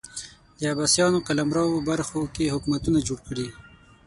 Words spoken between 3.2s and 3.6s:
کړي